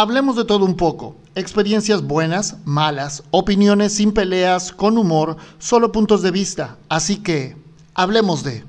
[0.00, 1.16] Hablemos de todo un poco.
[1.34, 6.78] Experiencias buenas, malas, opiniones sin peleas, con humor, solo puntos de vista.
[6.88, 7.56] Así que,
[7.94, 8.62] hablemos de...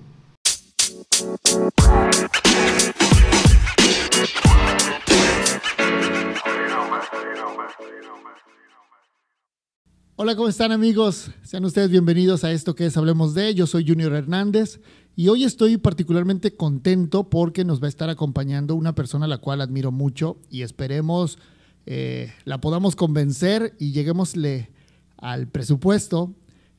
[10.15, 11.29] Hola, ¿cómo están amigos?
[11.43, 13.53] Sean ustedes bienvenidos a esto que es Hablemos de.
[13.53, 14.81] Yo soy Junior Hernández
[15.19, 19.39] y hoy estoy particularmente contento porque nos va a estar acompañando una persona a la
[19.39, 21.37] cual admiro mucho y esperemos
[21.85, 24.69] eh, la podamos convencer y lleguémosle
[25.17, 26.33] al presupuesto.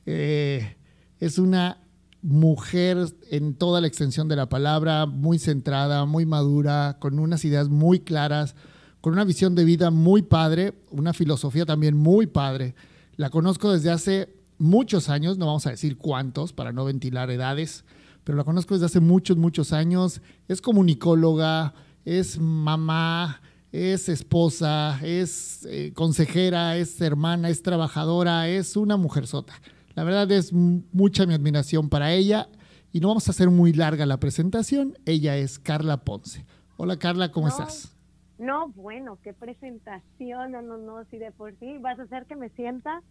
[0.07, 0.75] Eh,
[1.19, 1.83] es una
[2.23, 7.69] mujer en toda la extensión de la palabra, muy centrada, muy madura, con unas ideas
[7.69, 8.55] muy claras,
[9.01, 12.73] con una visión de vida muy padre, una filosofía también muy padre.
[13.17, 17.85] La conozco desde hace muchos años, no vamos a decir cuántos para no ventilar edades,
[18.23, 20.21] pero la conozco desde hace muchos, muchos años.
[20.47, 21.73] Es comunicóloga,
[22.05, 29.53] es mamá, es esposa, es eh, consejera, es hermana, es trabajadora, es una mujer sota.
[29.95, 32.47] La verdad es mucha mi admiración para ella
[32.91, 34.97] y no vamos a hacer muy larga la presentación.
[35.05, 36.45] Ella es Carla Ponce.
[36.77, 37.95] Hola Carla, ¿cómo estás?
[38.37, 42.35] No, bueno, qué presentación, no, no, no, si de por sí vas a hacer que
[42.35, 43.01] me sienta,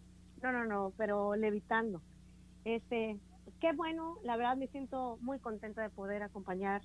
[0.43, 2.01] no, no, no, pero levitando.
[2.65, 3.17] Este,
[3.59, 6.81] qué bueno, la verdad me siento muy contenta de poder acompañar,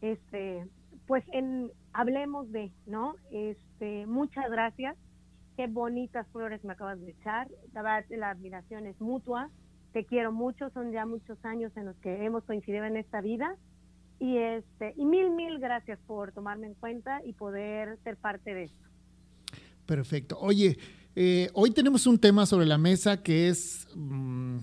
[0.00, 0.66] este,
[1.06, 3.14] pues en, hablemos de, ¿no?
[3.30, 4.96] Este, muchas gracias,
[5.56, 9.50] qué bonitas flores me acabas de echar, la admiración es mutua,
[9.92, 13.56] te quiero mucho, son ya muchos años en los que hemos coincidido en esta vida
[14.20, 18.64] y, este, y mil, mil gracias por tomarme en cuenta y poder ser parte de
[18.64, 18.84] esto.
[19.86, 20.38] Perfecto.
[20.38, 20.78] Oye,
[21.16, 24.58] eh, hoy tenemos un tema sobre la mesa que es, mm,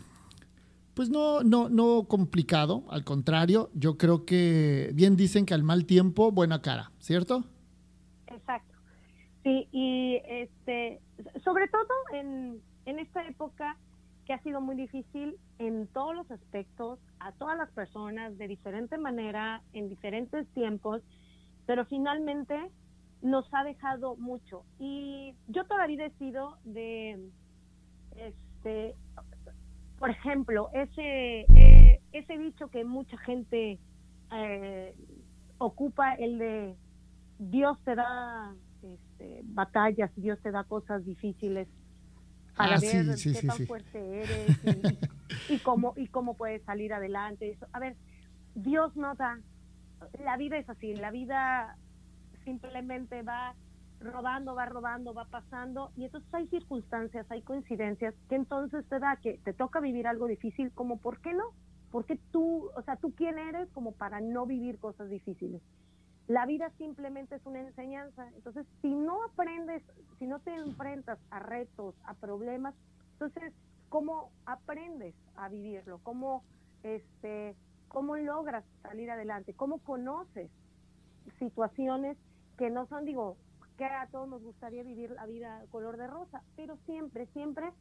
[0.97, 5.85] pues no, no, no complicado, al contrario, yo creo que bien dicen que al mal
[5.85, 7.43] tiempo, buena cara, ¿cierto?
[8.25, 8.73] Exacto.
[9.43, 10.99] Sí, y este,
[11.43, 13.77] sobre todo en, en esta época
[14.25, 18.97] que ha sido muy difícil en todos los aspectos, a todas las personas de diferente
[18.97, 21.03] manera, en diferentes tiempos,
[21.67, 22.71] pero finalmente
[23.21, 24.63] nos ha dejado mucho.
[24.79, 27.29] Y yo todavía he sido de,
[28.15, 28.95] este,
[29.99, 33.79] por ejemplo, ese, eh, ese dicho que mucha gente
[34.31, 34.95] eh,
[35.57, 36.75] ocupa, el de
[37.39, 41.67] Dios te da este, batallas, Dios te da cosas difíciles
[42.55, 44.57] para ah, ver qué tan fuerte eres
[45.49, 47.57] y, cómo, y cómo puedes salir adelante.
[47.71, 47.95] A ver,
[48.55, 49.39] Dios no da,
[50.23, 51.77] la vida es así, la vida
[52.43, 53.55] simplemente va
[53.99, 59.17] rodando, va rodando, va pasando y entonces hay circunstancias, hay coincidencias que entonces te da
[59.17, 61.45] que te toca vivir algo difícil, como ¿por qué no?
[61.91, 65.61] Porque tú, o sea, tú quién eres como para no vivir cosas difíciles.
[66.27, 68.27] La vida simplemente es una enseñanza.
[68.35, 69.81] Entonces, si no aprendes,
[70.19, 72.75] si no te enfrentas a retos, a problemas,
[73.13, 73.53] entonces,
[73.87, 75.99] ¿cómo aprendes a vivirlo?
[76.03, 76.43] ¿Cómo,
[76.83, 77.55] este,
[77.87, 79.53] cómo logras salir adelante?
[79.53, 80.51] ¿Cómo conoces
[81.39, 82.17] situaciones
[82.57, 83.37] que no son, digo,
[83.77, 87.71] que a todos nos gustaría vivir la vida color de rosa, pero siempre, siempre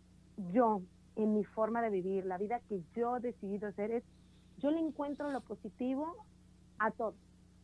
[0.53, 0.83] yo,
[1.17, 4.05] en mi forma de vivir, la vida que yo he decidido hacer es,
[4.59, 6.15] yo le encuentro lo positivo
[6.79, 7.15] a todo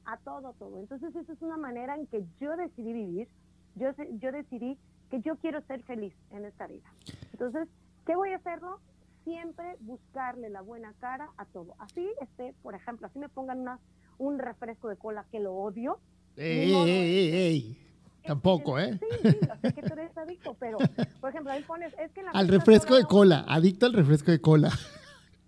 [0.04, 0.78] a todo, todo.
[0.78, 3.28] Entonces esa es una manera en que yo decidí vivir,
[3.76, 4.78] yo, yo decidí
[5.10, 6.92] que yo quiero ser feliz en esta vida.
[7.32, 7.69] Entonces,
[8.06, 8.81] ¿qué voy a hacerlo?
[9.25, 11.75] Siempre buscarle la buena cara a todo.
[11.78, 13.78] Así, este, por ejemplo, así me pongan una,
[14.19, 15.98] un refresco de cola que lo odio.
[16.37, 17.78] ¡Ey, ey, ey,
[18.27, 18.99] Tampoco, ¿eh?
[18.99, 20.78] Sí, sí, sé que tú eres adicto, pero,
[21.21, 24.41] por ejemplo, ahí pones, es que la Al refresco de cola, adicto al refresco de
[24.41, 24.71] cola.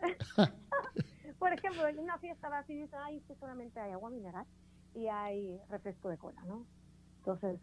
[1.39, 4.45] por ejemplo, en una fiesta vas y dices, ay, que solamente hay agua mineral
[4.95, 6.67] y hay refresco de cola, ¿no?
[7.19, 7.61] Entonces,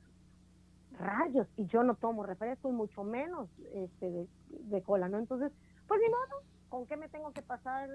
[0.98, 5.20] rayos, y yo no tomo refresco y mucho menos este de, cola, ¿no?
[5.20, 5.52] Entonces,
[5.88, 7.90] pues ni modo, ¿con qué me tengo que pasar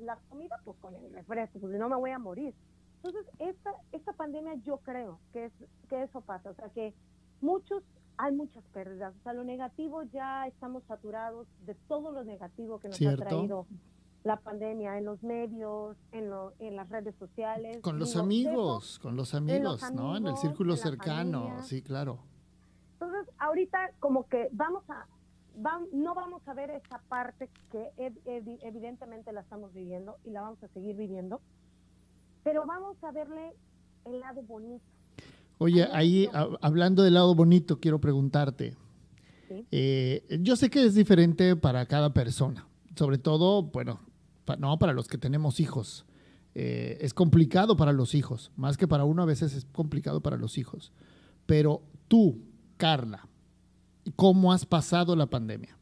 [0.00, 0.58] la comida?
[0.64, 2.54] Pues con el refresco, pues si no me voy a morir.
[3.02, 5.52] Entonces, esta, esta pandemia yo creo que, es,
[5.88, 6.94] que eso pasa, o sea, que
[7.40, 7.82] muchos,
[8.16, 12.88] hay muchas pérdidas, o sea, lo negativo ya estamos saturados de todo lo negativo que
[12.88, 13.66] nos ha traído
[14.24, 17.78] la pandemia en los medios, en, en las redes sociales.
[17.80, 20.16] Con los amigos, con los amigos, ¿no?
[20.16, 22.18] En el círculo cercano, sí, claro.
[22.94, 25.06] Entonces, ahorita como que vamos a,
[25.92, 27.92] no vamos a ver esa parte que
[28.24, 31.40] evidentemente la estamos viviendo y la vamos a seguir viviendo,
[32.46, 33.56] pero vamos a verle
[34.04, 34.84] el lado bonito.
[35.58, 36.28] Oye, ahí
[36.60, 38.76] hablando del lado bonito, quiero preguntarte.
[39.72, 43.98] Eh, yo sé que es diferente para cada persona, sobre todo, bueno,
[44.60, 46.06] no, para los que tenemos hijos.
[46.54, 50.36] Eh, es complicado para los hijos, más que para uno a veces es complicado para
[50.36, 50.92] los hijos.
[51.46, 52.44] Pero tú,
[52.76, 53.26] Carla,
[54.14, 55.76] ¿cómo has pasado la pandemia?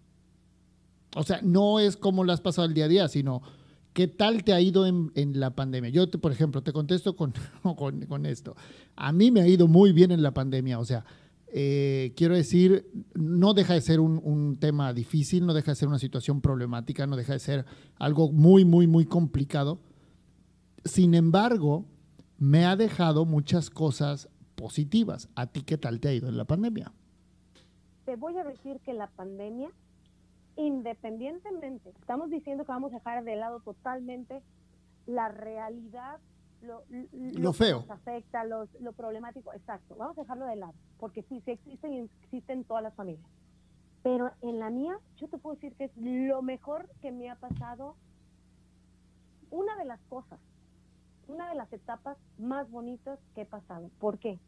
[1.14, 3.42] O sea, no es cómo la has pasado el día a día, sino
[3.94, 5.88] qué tal te ha ido en, la pandemia.
[5.88, 7.32] Yo, te, por ejemplo, te contesto con,
[7.62, 8.54] con, esto.
[8.96, 10.78] A mí me ha ido muy bien en la pandemia.
[10.78, 11.06] O sea,
[11.48, 15.88] eh, quiero decir, no deja de ser un, un, tema difícil, no deja de ser
[15.88, 17.64] una situación problemática, no deja de ser
[17.96, 19.78] algo muy, muy, muy complicado.
[20.84, 21.86] Sin embargo,
[22.36, 25.28] me ha dejado muchas cosas positivas.
[25.36, 26.92] ¿A ti qué tal te ha ido en la pandemia?
[28.04, 29.70] Te voy a decir que la pandemia,
[30.56, 34.42] independientemente, estamos diciendo que vamos a dejar de lado totalmente
[35.06, 36.18] la realidad,
[36.62, 37.82] lo, lo, feo.
[37.82, 41.52] Que nos afecta, lo, lo problemático, exacto, vamos a dejarlo de lado, porque sí, sí
[41.52, 43.26] existen y existen todas las familias.
[44.02, 47.36] Pero en la mía, yo te puedo decir que es lo mejor que me ha
[47.36, 47.96] pasado.
[49.50, 50.38] Una de las cosas
[51.28, 53.90] una de las etapas más bonitas que he pasado.
[53.98, 54.38] ¿Por qué?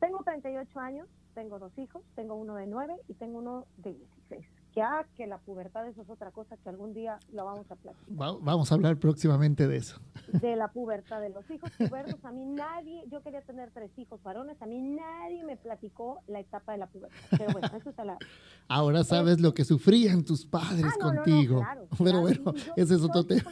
[0.00, 4.46] Tengo 38 años, tengo dos hijos, tengo uno de 9 y tengo uno de 16.
[4.74, 8.06] Ya que la pubertad eso es otra cosa que algún día lo vamos a platicar.
[8.40, 10.00] vamos a hablar próximamente de eso.
[10.32, 12.24] De la pubertad de los hijos pubertos.
[12.24, 16.40] A mí nadie, yo quería tener tres hijos varones, a mí nadie me platicó la
[16.40, 17.18] etapa de la pubertad.
[17.30, 18.16] Pero bueno, eso está la...
[18.68, 21.58] Ahora sabes lo que sufrían tus padres ah, contigo.
[21.58, 23.50] claro, Pero bueno, ese es otro tema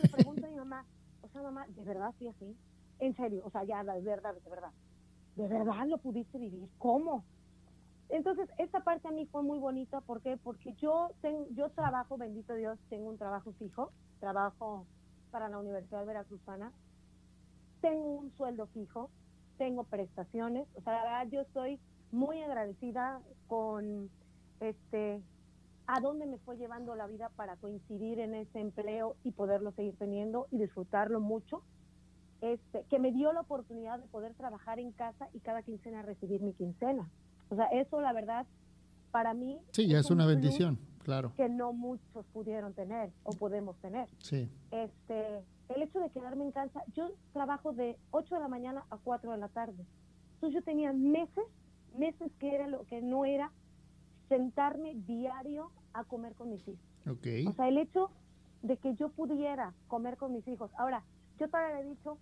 [1.43, 2.57] mamá, ¿de verdad sí así?
[2.99, 4.71] En serio, o sea, ya, de verdad, de verdad.
[5.37, 6.69] ¿De verdad lo pudiste vivir?
[6.79, 7.25] ¿Cómo?
[8.11, 10.01] Entonces, esta parte a mí fue muy bonita.
[10.01, 10.37] ¿Por qué?
[10.37, 13.93] Porque yo, tengo, yo trabajo, bendito Dios, tengo un trabajo fijo.
[14.19, 14.87] Trabajo
[15.31, 16.73] para la Universidad Veracruzana.
[17.81, 19.11] Tengo un sueldo fijo.
[19.59, 20.67] Tengo prestaciones.
[20.75, 21.79] O sea, la verdad, yo estoy
[22.11, 24.11] muy agradecida con
[24.61, 25.23] este
[25.87, 29.97] a dónde me fue llevando la vida para coincidir en ese empleo y poderlo seguir
[29.97, 31.63] teniendo y disfrutarlo mucho.
[32.41, 36.43] Este, que me dio la oportunidad de poder trabajar en casa y cada quincena recibir
[36.43, 37.11] mi quincena.
[37.51, 38.47] O sea, eso la verdad,
[39.11, 39.59] para mí...
[39.73, 41.33] Sí, ya es, una bendición, claro.
[41.37, 44.09] Que no muchos pudieron tener o podemos tener.
[44.19, 44.49] Sí.
[44.71, 48.97] Este, el hecho de quedarme en casa, yo trabajo de 8 de la mañana a
[48.99, 49.85] 4 de la tarde.
[50.35, 51.45] Entonces yo tenía meses,
[51.97, 53.53] meses que era lo que no era
[54.29, 56.81] sentarme diario a comer con mis hijos.
[57.07, 58.11] O sea, el hecho
[58.63, 60.71] de que yo pudiera comer con mis hijos.
[60.77, 61.03] Ahora,
[61.39, 62.19] yo todavía he dicho,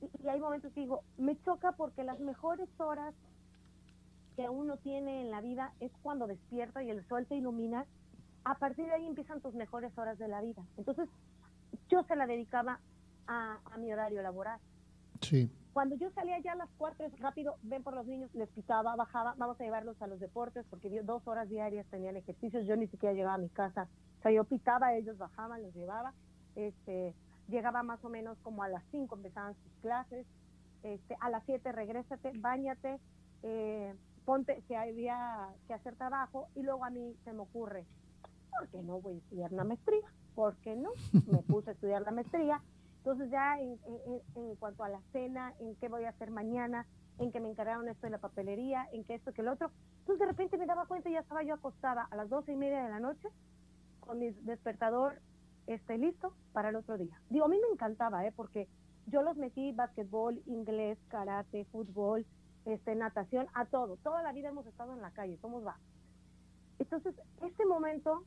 [0.00, 3.14] y, hay momentos que digo, me choca porque las mejores horas
[4.36, 7.86] que uno tiene en la vida es cuando despierta y el sol te ilumina.
[8.44, 10.62] A partir de ahí empiezan tus mejores horas de la vida.
[10.76, 11.08] Entonces,
[11.88, 12.80] yo se la dedicaba
[13.26, 14.58] a, a mi horario laboral.
[15.20, 15.50] Sí.
[15.72, 19.34] Cuando yo salía ya a las cuatro, rápido, ven por los niños, les pitaba, bajaba,
[19.36, 23.14] vamos a llevarlos a los deportes, porque dos horas diarias tenían ejercicios, yo ni siquiera
[23.14, 23.88] llegaba a mi casa.
[24.18, 26.12] O sea, yo pitaba, ellos bajaban, los llevaba.
[26.56, 27.14] Este,
[27.48, 30.26] llegaba más o menos como a las cinco, empezaban sus clases.
[30.82, 32.98] Este, a las siete, regrésate, bañate,
[33.42, 33.94] eh,
[34.30, 37.84] ponte, si había que hacer trabajo, y luego a mí se me ocurre,
[38.56, 40.06] ¿por qué no voy a estudiar una maestría?
[40.36, 40.90] ¿Por qué no?
[41.32, 42.62] Me puse a estudiar la maestría
[43.00, 43.78] entonces ya en,
[44.58, 46.86] cuanto a la cena, en qué voy a hacer mañana,
[47.18, 49.70] en que me encargaron esto de la papelería, en que esto, que el otro.
[50.00, 52.56] Entonces de repente me daba cuenta y ya estaba yo acostada a las doce y
[52.56, 53.28] media de la noche
[54.00, 55.18] con mi despertador
[55.66, 57.18] este, listo para el otro día.
[57.30, 58.32] Digo, a mí me encantaba, ¿eh?
[58.36, 58.68] porque
[59.06, 62.26] yo los metí básquetbol, inglés, karate, fútbol,
[62.66, 63.96] este, natación, a todo.
[63.98, 65.76] Toda la vida hemos estado en la calle, somos va.
[66.78, 68.24] Entonces, este momento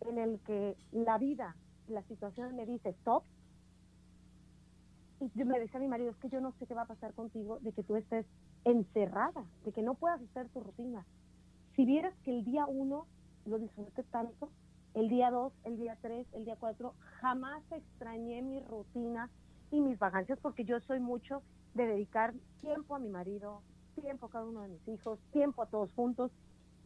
[0.00, 1.56] en el que la vida,
[1.88, 3.24] la situación me dice stop,
[5.20, 6.86] y yo me decía a mi marido, es que yo no sé qué va a
[6.86, 8.26] pasar contigo de que tú estés
[8.64, 11.06] encerrada, de que no puedas hacer tu rutina.
[11.76, 13.06] Si vieras que el día uno
[13.46, 14.50] lo disfruté tanto,
[14.94, 19.30] el día dos, el día tres, el día cuatro, jamás extrañé mi rutina
[19.70, 21.42] y mis vacancias porque yo soy mucho
[21.74, 23.62] de dedicar tiempo a mi marido,
[23.94, 26.30] tiempo a cada uno de mis hijos, tiempo a todos juntos,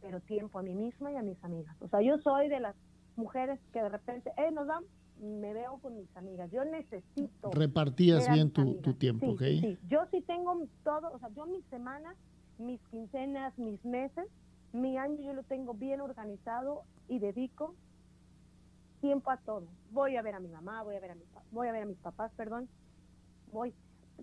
[0.01, 1.75] pero tiempo a mí misma y a mis amigas.
[1.81, 2.75] O sea, yo soy de las
[3.15, 4.89] mujeres que de repente, eh, nos damos
[5.19, 6.49] me veo con mis amigas.
[6.51, 7.51] Yo necesito.
[7.51, 12.15] Repartías bien tu, tiempo, sí, Sí, yo sí tengo todo, o sea, yo mis semanas,
[12.57, 14.27] mis quincenas, mis meses,
[14.71, 17.75] mi año yo lo tengo bien organizado y dedico
[19.01, 19.67] tiempo a todo.
[19.91, 21.85] Voy a ver a mi mamá, voy a ver a, mi, voy a ver a
[21.85, 22.67] mis papás, perdón.
[23.51, 23.73] Voy,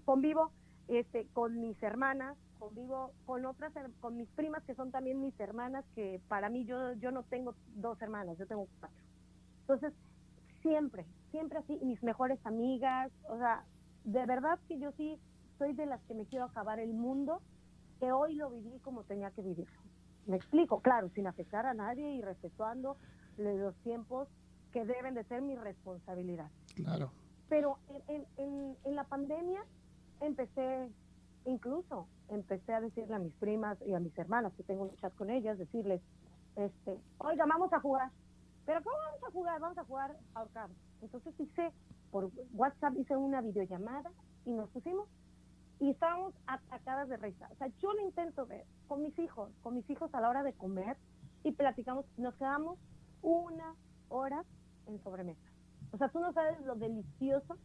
[0.05, 0.51] convivo
[0.89, 2.37] este, con mis hermanas,
[2.67, 6.95] convivo con otras, con mis primas que son también mis hermanas, que para mí yo,
[6.95, 8.99] yo no tengo dos hermanas, yo tengo cuatro.
[9.61, 9.93] Entonces,
[10.63, 13.65] siempre, siempre así, mis mejores amigas, o sea,
[14.05, 15.17] de verdad que yo sí
[15.59, 17.41] soy de las que me quiero acabar el mundo,
[18.01, 19.81] que hoy lo viví como tenía que vivirlo.
[20.27, 22.97] Me explico, claro, sin afectar a nadie y respetando
[23.37, 24.29] los tiempos
[24.73, 26.51] que deben de ser mi responsabilidad.
[26.75, 27.13] Claro.
[27.49, 29.65] Pero en, en, en la pandemia
[30.21, 30.91] empecé
[31.47, 35.15] incluso empecé a decirle a mis primas y a mis hermanas, que tengo un chat
[35.15, 36.03] con ellas, decirles,
[36.57, 38.11] este, oiga, vamos a jugar.
[38.65, 39.61] ¿Pero cómo vamos a jugar?
[39.61, 40.75] Vamos a jugar ahorcado.
[41.01, 41.73] Entonces hice,
[42.11, 44.11] por WhatsApp hice una videollamada
[44.45, 45.09] y nos pusimos
[45.79, 47.49] y estábamos atacadas de risa.
[47.53, 50.43] O sea, yo lo intento ver con mis hijos, con mis hijos a la hora
[50.43, 50.97] de comer
[51.45, 52.79] y platicamos, nos quedamos
[53.23, 53.75] una
[54.09, 54.45] hora
[54.87, 55.41] en sobremesa.
[55.93, 57.57] O sea, tú no sabes lo delicioso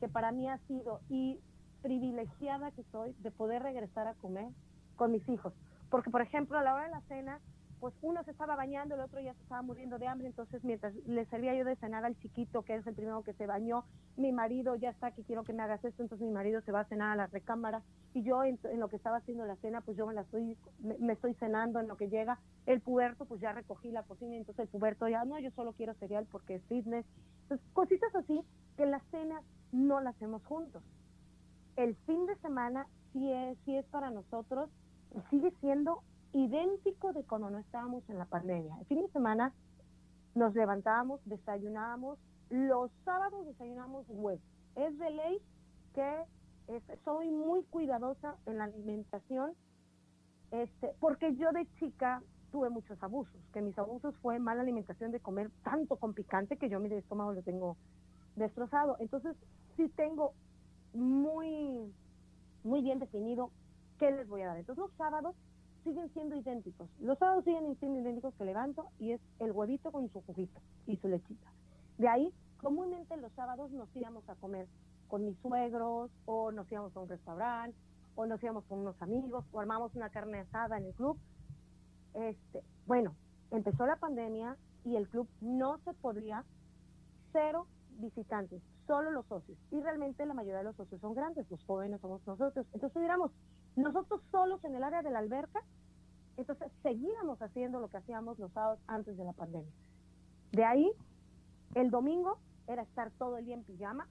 [0.00, 1.40] que para mí ha sido y
[1.86, 4.48] privilegiada que soy de poder regresar a comer
[4.96, 5.52] con mis hijos.
[5.88, 7.38] Porque, por ejemplo, a la hora de la cena,
[7.78, 10.92] pues uno se estaba bañando, el otro ya se estaba muriendo de hambre, entonces mientras
[11.06, 13.84] le servía yo de cenar al chiquito, que es el primero que se bañó,
[14.16, 16.80] mi marido ya está que quiero que me hagas esto, entonces mi marido se va
[16.80, 17.82] a cenar a la recámara
[18.14, 21.12] y yo en, lo que estaba haciendo la cena, pues yo me la estoy, me,
[21.12, 24.68] estoy cenando en lo que llega el puberto, pues ya recogí la cocina, entonces el
[24.68, 27.06] puberto ya, no, yo solo quiero cereal porque es fitness.
[27.42, 28.42] Entonces, cositas así
[28.76, 29.40] que la cena
[29.70, 30.82] no la hacemos juntos.
[31.76, 34.70] El fin de semana sí es, sí es para nosotros,
[35.30, 36.02] sigue siendo
[36.32, 38.76] idéntico de cuando no estábamos en la pandemia.
[38.80, 39.52] El fin de semana
[40.34, 42.18] nos levantábamos, desayunábamos,
[42.50, 44.42] los sábados desayunamos huevos.
[44.74, 45.38] Es de ley
[45.94, 46.24] que
[47.04, 49.52] soy muy cuidadosa en la alimentación,
[50.50, 55.20] este, porque yo de chica tuve muchos abusos, que mis abusos fue mala alimentación de
[55.20, 57.76] comer tanto con picante que yo mi estómago lo tengo
[58.36, 58.96] destrozado.
[58.98, 59.36] Entonces,
[59.76, 60.32] sí tengo
[60.96, 61.92] muy,
[62.64, 63.50] muy bien definido
[63.98, 64.58] qué les voy a dar.
[64.58, 65.34] Entonces, los sábados
[65.84, 66.88] siguen siendo idénticos.
[67.00, 70.96] Los sábados siguen siendo idénticos que levanto y es el huevito con su juguito y
[70.96, 71.52] su lechita.
[71.98, 74.66] De ahí, comúnmente los sábados nos íbamos a comer
[75.08, 77.78] con mis suegros o nos íbamos a un restaurante
[78.16, 81.18] o nos íbamos con unos amigos o armamos una carne asada en el club.
[82.14, 83.14] Este, bueno,
[83.50, 86.44] empezó la pandemia y el club no se podía,
[87.32, 87.66] cero
[87.98, 89.58] visitantes, solo los socios.
[89.70, 92.66] Y realmente la mayoría de los socios son grandes, los jóvenes somos nosotros.
[92.72, 93.30] Entonces, diríamos,
[93.76, 95.62] nosotros solos en el área de la alberca,
[96.36, 99.72] entonces seguíamos haciendo lo que hacíamos los sábados antes de la pandemia.
[100.52, 100.90] De ahí,
[101.74, 104.06] el domingo era estar todo el día en pijama,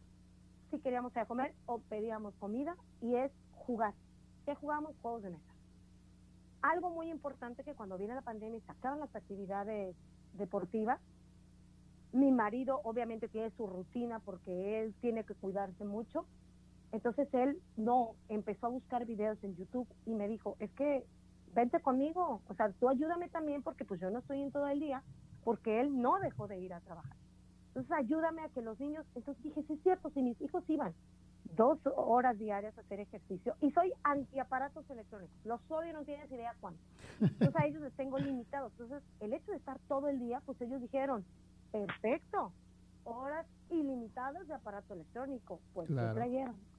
[0.71, 3.93] si queríamos comer o pedíamos comida, y es jugar.
[4.45, 4.95] ¿Qué jugamos?
[5.01, 5.53] Juegos de mesa.
[6.61, 9.95] Algo muy importante que cuando viene la pandemia y se acaban las actividades
[10.33, 10.99] deportivas,
[12.15, 16.25] mi marido obviamente tiene su rutina porque él tiene que cuidarse mucho,
[16.93, 21.05] entonces él no empezó a buscar videos en YouTube y me dijo, es que
[21.53, 24.79] vente conmigo, o sea, tú ayúdame también porque pues yo no estoy en todo el
[24.79, 25.03] día,
[25.43, 27.17] porque él no dejó de ir a trabajar.
[27.67, 30.93] Entonces ayúdame a que los niños, entonces dije, sí es cierto, si mis hijos iban
[31.57, 36.55] dos horas diarias a hacer ejercicio y soy antiaparatos electrónicos, los odio, no tienes idea
[36.61, 36.79] cuánto.
[37.19, 38.71] Entonces a ellos les tengo limitados.
[38.79, 41.25] Entonces el hecho de estar todo el día, pues ellos dijeron,
[41.75, 42.53] perfecto,
[43.03, 45.59] horas ilimitadas de aparato electrónico.
[45.73, 46.21] Pues claro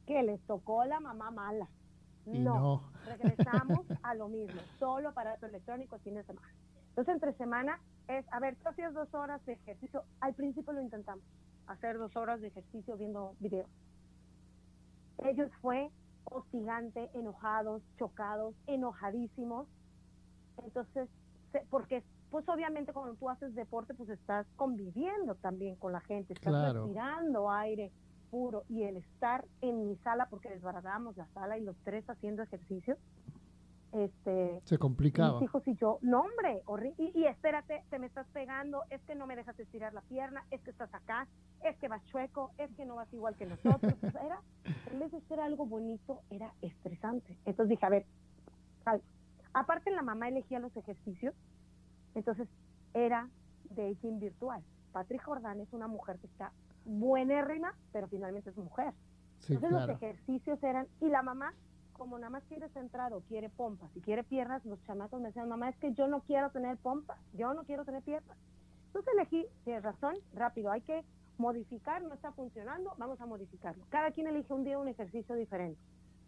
[0.06, 1.68] que les tocó la mamá mala.
[2.24, 6.48] No, regresamos a lo mismo, solo aparato electrónico fin de semana.
[6.88, 10.04] Entonces, entre semana es, a ver, tú hacías dos horas de ejercicio.
[10.20, 11.24] Al principio lo intentamos,
[11.66, 13.68] hacer dos horas de ejercicio viendo videos.
[15.18, 15.90] Ellos fue
[16.24, 19.68] hostigante, enojados, chocados, enojadísimos.
[20.64, 21.08] Entonces,
[21.70, 22.02] porque
[22.36, 27.50] pues obviamente cuando tú haces deporte, pues estás conviviendo también con la gente, estás respirando
[27.50, 27.90] aire
[28.30, 32.42] puro y el estar en mi sala, porque desbaratamos la sala y los tres haciendo
[32.42, 32.98] ejercicio,
[33.92, 35.40] este, se complicaba.
[35.40, 36.62] Mis hijos y yo, no hombre,
[36.98, 40.44] y, y, espérate, te me estás pegando, es que no me dejas estirar la pierna,
[40.50, 41.26] es que estás acá,
[41.64, 43.94] es que vas chueco, es que no vas igual que nosotros.
[44.22, 44.42] era,
[44.92, 47.38] en vez de ser algo bonito, era estresante.
[47.46, 48.04] Entonces dije, a ver,
[49.54, 51.34] aparte la mamá elegía los ejercicios,
[52.16, 52.48] entonces
[52.94, 53.28] era
[53.70, 54.62] de gym virtual.
[54.92, 56.52] Patrick Jordán es una mujer que está
[56.84, 58.94] buenérrima, pero finalmente es mujer.
[59.48, 61.52] Entonces los ejercicios eran, y la mamá,
[61.92, 65.68] como nada más quiere centrado, quiere pompas y quiere piernas, los chamacos me decían, mamá,
[65.68, 68.36] es que yo no quiero tener pompas, yo no quiero tener piernas.
[68.86, 71.04] Entonces elegí, tienes razón, rápido, hay que
[71.38, 73.84] modificar, no está funcionando, vamos a modificarlo.
[73.90, 75.80] Cada quien elige un día un ejercicio diferente.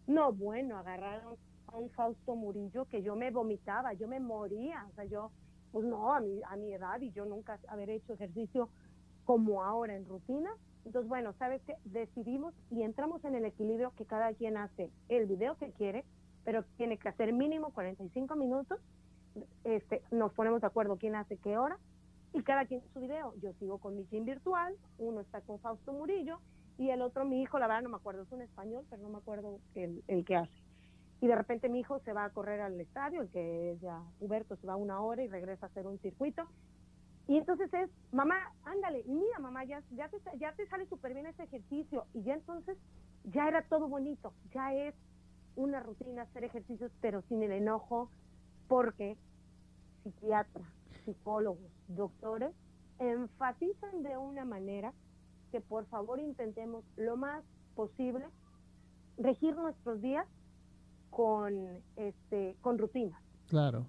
[0.05, 1.35] No, bueno, agarraron
[1.67, 5.31] a un Fausto Murillo que yo me vomitaba, yo me moría, o sea, yo,
[5.71, 8.69] pues no, a mi, a mi edad y yo nunca haber hecho ejercicio
[9.25, 10.49] como ahora en rutina.
[10.85, 11.75] Entonces, bueno, ¿sabes qué?
[11.85, 16.03] Decidimos y entramos en el equilibrio que cada quien hace el video que quiere,
[16.45, 18.79] pero tiene que hacer mínimo 45 minutos.
[19.63, 21.77] Este, nos ponemos de acuerdo quién hace qué hora
[22.33, 23.33] y cada quien su video.
[23.41, 26.39] Yo sigo con mi gym virtual, uno está con Fausto Murillo
[26.77, 29.09] y el otro, mi hijo, la verdad no me acuerdo, es un español, pero no
[29.09, 30.68] me acuerdo el, el que hace.
[31.21, 34.01] Y de repente mi hijo se va a correr al estadio, el que es ya
[34.19, 36.47] Huberto se va una hora y regresa a hacer un circuito
[37.29, 41.27] y entonces es, mamá, ándale, mira, mamá, ya, ya, te, ya te sale súper bien
[41.27, 42.07] ese ejercicio.
[42.15, 42.75] Y ya entonces,
[43.25, 44.95] ya era todo bonito, ya es
[45.55, 48.09] una rutina, hacer ejercicios, pero sin el enojo,
[48.67, 49.15] porque
[50.01, 50.67] psiquiatras,
[51.05, 52.51] psicólogos, doctores
[52.97, 54.91] enfatizan de una manera
[55.51, 57.43] que por favor intentemos lo más
[57.75, 58.25] posible
[59.19, 60.25] regir nuestros días
[61.09, 63.21] con este con rutinas.
[63.47, 63.85] Claro.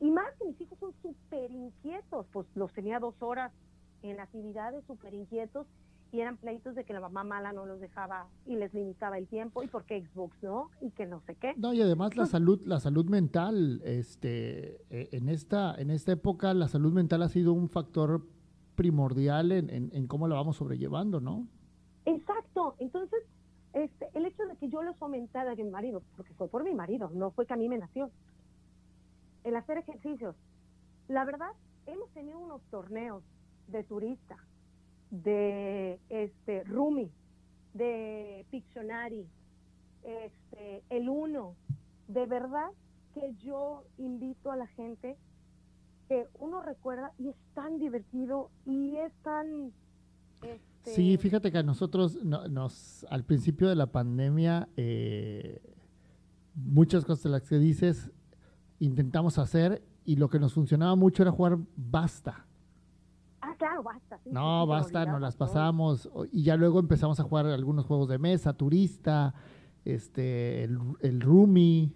[0.00, 3.52] Y más que mis hijos son súper inquietos, pues los tenía dos horas
[4.02, 5.66] en actividades súper inquietos
[6.12, 9.26] y eran pleitos de que la mamá mala no los dejaba y les limitaba el
[9.26, 11.54] tiempo y porque Xbox no y que no sé qué.
[11.56, 16.54] No, y además la salud, la salud mental, este, e, en esta, en esta época
[16.54, 18.26] la salud mental ha sido un factor
[18.76, 21.48] primordial en, en, cómo la vamos sobrellevando, ¿no?
[22.04, 22.76] Exacto.
[22.78, 23.20] Entonces,
[23.76, 26.74] este, el hecho de que yo lo fomentara a mi marido, porque fue por mi
[26.74, 28.10] marido, no fue que a mí me nació,
[29.44, 30.34] el hacer ejercicios.
[31.08, 31.50] La verdad,
[31.84, 33.22] hemos tenido unos torneos
[33.68, 34.38] de turista,
[35.10, 37.10] de este Rumi,
[37.74, 39.28] de Pictionary,
[40.04, 41.54] este, el Uno.
[42.08, 42.70] De verdad
[43.12, 45.18] que yo invito a la gente
[46.08, 49.70] que uno recuerda y es tan divertido y es tan...
[50.42, 50.75] Este...
[50.86, 55.60] Sí, fíjate que a nosotros nos, al principio de la pandemia, eh,
[56.54, 58.10] muchas cosas de las que dices
[58.78, 62.46] intentamos hacer y lo que nos funcionaba mucho era jugar basta.
[63.40, 64.20] Ah, claro, basta.
[64.26, 68.52] no, basta, nos las pasamos y ya luego empezamos a jugar algunos juegos de mesa,
[68.52, 69.34] turista,
[69.84, 71.92] este, el, el Rumi,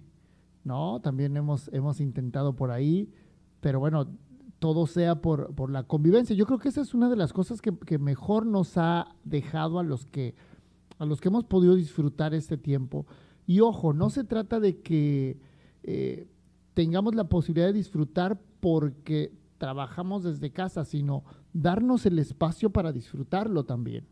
[0.65, 1.01] ¿no?
[1.01, 3.13] También hemos, hemos intentado por ahí,
[3.61, 4.09] pero bueno,
[4.61, 6.37] todo sea por, por la convivencia.
[6.37, 9.81] Yo creo que esa es una de las cosas que, que, mejor nos ha dejado
[9.81, 10.37] a los que
[10.99, 13.07] a los que hemos podido disfrutar este tiempo.
[13.47, 15.41] Y ojo, no se trata de que
[15.83, 16.29] eh,
[16.75, 21.25] tengamos la posibilidad de disfrutar porque trabajamos desde casa, sino
[21.55, 24.07] darnos el espacio para disfrutarlo también.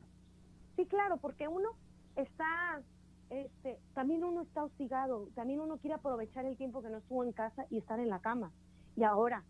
[0.76, 1.69] Sí, claro, porque uno
[2.17, 2.81] está,
[3.28, 7.33] este, también uno está hostigado, también uno quiere aprovechar el tiempo que no estuvo en
[7.33, 8.50] casa y estar en la cama.
[8.97, 9.45] Y ahora,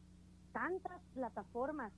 [0.59, 1.93] tantas plataformas,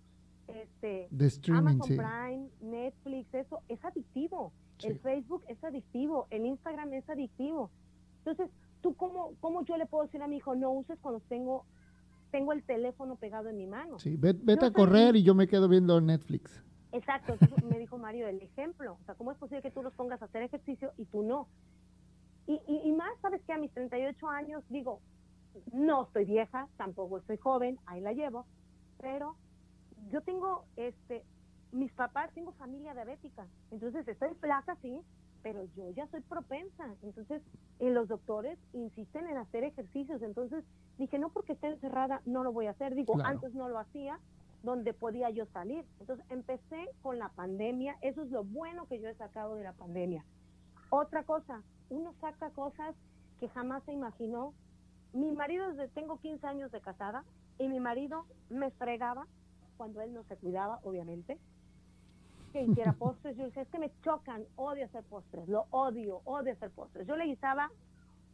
[0.49, 1.09] este,
[1.51, 4.53] Amazon Prime, Netflix, eso es adictivo.
[4.83, 7.71] El Facebook es adictivo, el Instagram es adictivo.
[8.19, 11.65] Entonces, ¿tú cómo, cómo yo le puedo decir a mi hijo, no uses cuando tengo
[12.31, 13.99] tengo el teléfono pegado en mi mano.
[13.99, 16.63] Sí, vete, a correr y yo me quedo viendo Netflix.
[16.93, 17.37] Exacto,
[17.69, 18.97] me dijo Mario el ejemplo.
[19.01, 21.49] O sea, ¿cómo es posible que tú los pongas a hacer ejercicio y tú no?
[22.47, 25.01] Y, y, más, ¿sabes que A mis 38 años, digo,
[25.73, 28.47] no estoy vieja, tampoco estoy joven, ahí la llevo,
[29.01, 29.37] pero
[30.11, 31.25] yo tengo, este,
[31.73, 35.01] mis papás, tengo familia diabética, entonces estoy flaca, sí,
[35.43, 36.95] pero yo ya soy propensa.
[37.03, 37.43] Entonces,
[37.79, 40.23] eh, los doctores insisten en hacer ejercicios.
[40.23, 40.65] Entonces,
[40.99, 42.95] dije, no porque esté encerrada, no lo voy a hacer.
[42.95, 44.19] Digo, antes no lo hacía,
[44.63, 45.85] donde podía yo salir.
[46.01, 47.97] Entonces, empecé con la pandemia.
[48.03, 50.25] Eso es lo bueno que yo he sacado de la pandemia.
[50.91, 52.95] Otra cosa, uno saca cosas
[53.39, 54.53] que jamás se imaginó.
[55.13, 57.25] Mi marido, desde tengo 15 años de casada,
[57.59, 59.27] y mi marido me fregaba
[59.77, 61.39] cuando él no se cuidaba, obviamente
[62.53, 63.37] que hiciera postres.
[63.37, 67.07] Yo decía, es que me chocan, odio hacer postres, lo odio, odio hacer postres.
[67.07, 67.71] Yo le guisaba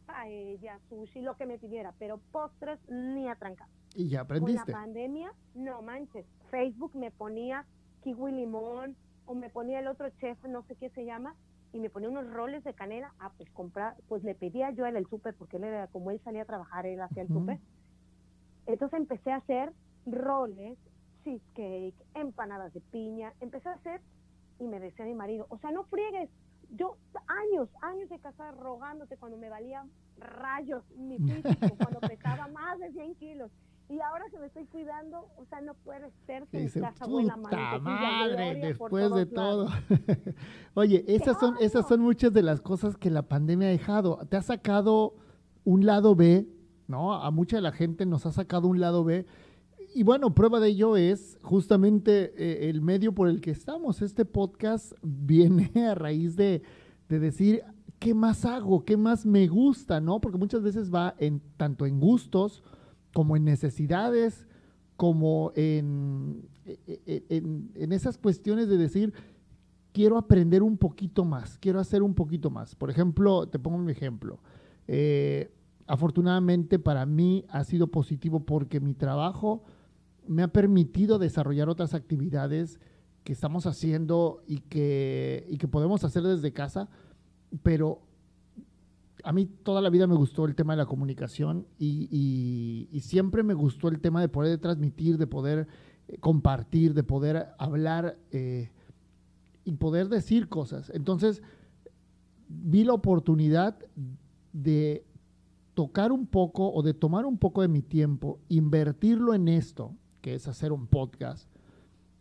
[0.05, 3.67] paella, sushi, lo que me pidiera, pero postres ni a trancar.
[3.93, 4.63] ¿Y ya aprendiste?
[4.63, 6.25] Con la pandemia, no manches.
[6.49, 7.65] Facebook me ponía
[8.03, 11.35] kiwi limón o me ponía el otro chef, no sé qué se llama,
[11.77, 13.13] y me ponía unos roles de canela.
[13.19, 16.09] Ah, pues comprar, pues le pedía yo a él el súper porque él era, como
[16.09, 17.59] él salía a trabajar, él hacía el súper.
[18.65, 19.71] Entonces empecé a hacer
[20.07, 20.75] roles
[21.23, 24.01] cheesecake, empanadas de piña, empecé a hacer
[24.59, 26.31] y me decía mi marido, o sea, no friegues,
[26.71, 32.79] yo años, años de casar rogándote cuando me valían rayos mi físico, cuando pesaba más
[32.79, 33.51] de 100 kilos.
[33.89, 37.37] Y ahora que me estoy cuidando, o sea, no puedes ser que mi casa abuela
[37.37, 39.69] madre, después de todo.
[40.73, 44.19] Oye, esas son, esas son muchas de las cosas que la pandemia ha dejado.
[44.29, 45.15] Te ha sacado
[45.63, 46.47] un lado B,
[46.87, 47.13] ¿no?
[47.13, 49.25] A mucha de la gente nos ha sacado un lado B
[49.93, 54.01] y bueno, prueba de ello es justamente eh, el medio por el que estamos.
[54.01, 56.61] Este podcast viene a raíz de,
[57.09, 57.63] decir
[57.97, 60.19] qué más hago, qué más me gusta, ¿no?
[60.19, 62.63] Porque muchas veces va en tanto en gustos
[63.13, 64.47] como en necesidades,
[64.95, 69.13] como en, e, e, en, en esas cuestiones de decir,
[69.93, 72.75] quiero aprender un poquito más, quiero hacer un poquito más.
[72.75, 74.39] Por ejemplo, te pongo un ejemplo.
[74.87, 75.51] Eh,
[75.87, 79.63] afortunadamente para mí ha sido positivo porque mi trabajo
[80.27, 82.79] me ha permitido desarrollar otras actividades
[83.23, 86.89] que estamos haciendo y que, y que podemos hacer desde casa,
[87.63, 88.01] pero
[89.23, 93.53] a mí toda la vida me gustó el tema de la comunicación y, siempre me
[93.53, 95.67] gustó el tema de poder transmitir, de poder
[96.07, 98.71] eh, compartir, de poder hablar eh,
[99.63, 100.91] y poder decir cosas.
[100.93, 101.41] Entonces,
[102.49, 103.77] vi la oportunidad
[104.51, 105.05] de
[105.73, 110.35] tocar un poco o de tomar un poco de mi tiempo, invertirlo en esto, que
[110.35, 111.49] es hacer un podcast,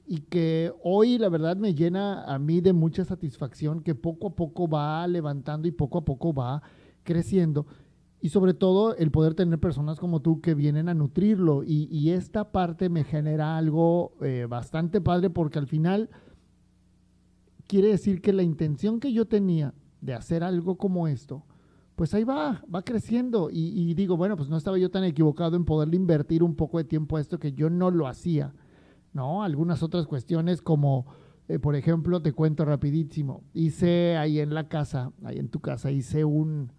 [0.06, 4.36] y que hoy la verdad me llena a mí de mucha satisfacción, que poco a
[4.36, 6.62] poco va levantando y poco a poco va
[7.06, 7.66] creciendo.
[8.20, 11.62] Y sobre todo el poder tener personas como tú que vienen a nutrirlo.
[11.64, 16.10] Y, esta parte me genera algo eh, bastante padre porque al final
[17.66, 21.46] quiere decir que la intención que yo tenía de hacer algo como esto,
[21.94, 23.48] pues ahí va, va creciendo.
[23.50, 26.84] Y, digo, bueno, pues no estaba yo tan equivocado en poderle invertir un poco de
[26.84, 28.52] tiempo a esto que yo no lo hacía
[29.16, 29.42] ¿no?
[29.42, 31.06] Algunas otras cuestiones como,
[31.48, 35.90] eh, por ejemplo, te cuento rapidísimo, hice ahí en la casa, ahí en tu casa,
[35.90, 36.70] hice un,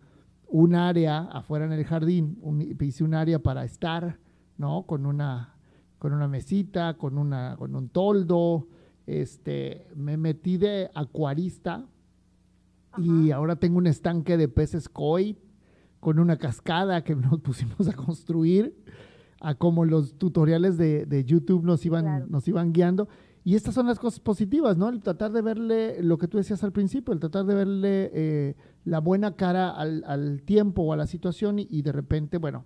[0.49, 2.39] un área afuera en el jardín,
[2.79, 4.19] hice un área para estar,
[4.57, 4.83] ¿no?
[4.83, 5.55] Con una,
[5.99, 8.67] con una mesita, con, una, con un toldo,
[9.05, 11.85] este, me metí de acuarista
[12.97, 15.37] y ahora tengo un estanque de peces koi
[15.99, 18.75] con una cascada que nos pusimos a construir
[19.39, 23.07] a como los tutoriales de, YouTube nos iban, nos iban guiando.
[23.47, 24.89] Y estas son las cosas positivas, ¿no?
[24.89, 28.55] El tratar de verle lo que tú decías al principio, el tratar de verle eh,
[28.83, 32.65] la buena cara al, tiempo o a la situación y, de repente, bueno,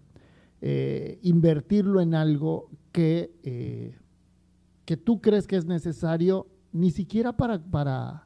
[0.60, 3.96] eh, invertirlo en algo que, eh,
[4.86, 8.26] que tú crees que es necesario, ni siquiera para, para,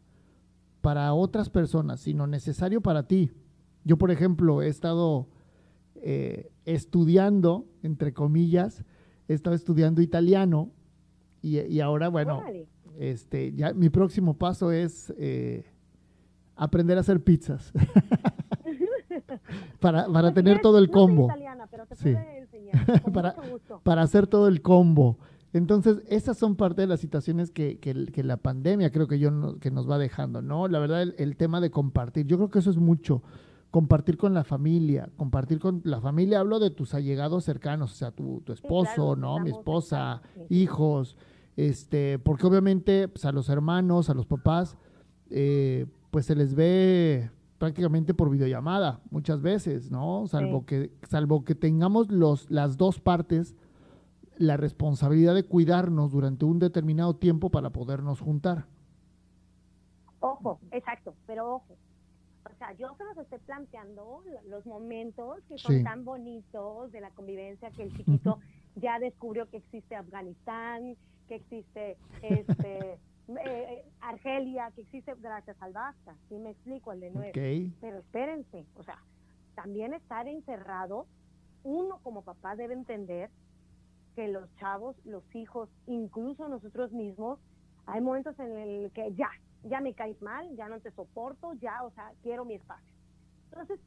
[0.79, 3.31] para otras personas, sino necesario para ti.
[3.83, 5.27] Yo, por ejemplo, he estado
[6.63, 8.85] estudiando, entre comillas,
[9.27, 10.71] he estado estudiando italiano
[11.45, 12.43] y, ahora, bueno,
[12.99, 15.65] este, ya mi próximo paso es eh,
[16.55, 17.71] aprender a hacer pizzas.
[19.79, 21.27] para, para tener todo el combo.
[23.13, 23.35] para,
[23.83, 25.17] para hacer todo el combo.
[25.55, 29.71] Entonces, esas son parte de las situaciones que, que, la pandemia creo que, yo que
[29.71, 30.67] nos va dejando, ¿no?
[30.67, 33.23] La verdad, el, tema de compartir, yo creo que eso es mucho
[33.71, 38.11] compartir con la familia, compartir con la familia, hablo de tus allegados cercanos, o sea,
[38.11, 39.39] tu, tu esposo, ¿no?
[39.39, 41.15] Mi esposa, hijos,
[41.57, 44.77] este, porque obviamente pues, a los hermanos, a los papás,
[45.29, 50.27] eh, pues se les ve prácticamente por videollamada muchas veces, ¿no?
[50.27, 53.55] Salvo que salvo que tengamos los las dos partes
[54.37, 58.65] la responsabilidad de cuidarnos durante un determinado tiempo para podernos juntar.
[60.19, 61.77] Ojo, exacto, pero ojo,
[62.51, 67.11] o sea, yo se los estoy planteando los momentos que son tan bonitos de la
[67.11, 68.39] convivencia que el chiquito
[68.75, 70.95] ya descubrió que existe Afganistán,
[71.27, 72.97] que existe este
[73.45, 76.91] eh, Argelia, que existe gracias al Basta, ¿sí me explico?
[76.91, 77.31] El de nuevo.
[77.33, 78.99] Pero espérense, o sea,
[79.55, 81.07] también estar encerrado,
[81.63, 83.29] uno como papá debe entender
[84.15, 87.39] que los chavos, los hijos, incluso nosotros mismos,
[87.85, 89.29] hay momentos en el que ya,
[89.63, 92.87] ya me caes mal, ya no te soporto, ya, o sea, quiero mi espacio.
[93.51, 93.79] Entonces,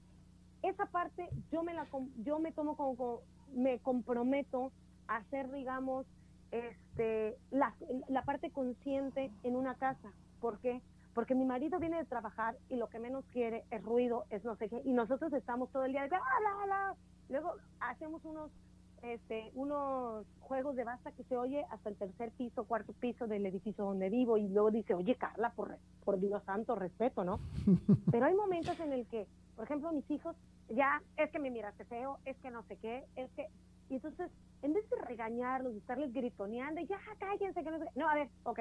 [0.62, 1.86] esa parte yo me la
[2.24, 3.20] yo me tomo como,
[3.54, 4.72] me comprometo
[5.06, 6.06] a hacer, digamos,
[6.50, 7.74] este la,
[8.08, 10.12] la parte consciente en una casa.
[10.40, 10.80] ¿Por qué?
[11.14, 14.56] Porque mi marido viene de trabajar y lo que menos quiere es ruido, es no
[14.56, 16.94] sé qué, y nosotros estamos todo el día de la.
[17.28, 18.50] Luego hacemos unos
[19.02, 23.46] este, unos juegos de basta que se oye hasta el tercer piso, cuarto piso del
[23.46, 27.38] edificio donde vivo y luego dice, oye Carla, por, por Dios santo, respeto, ¿no?
[28.10, 30.36] Pero hay momentos en el que, por ejemplo, mis hijos,
[30.68, 33.48] ya es que me miraste feo, es que no sé qué, es que...
[33.88, 34.30] Y entonces,
[34.62, 38.60] en vez de regañarlos, de estarles gritoneando, ya cállense, que no No, a ver, ok,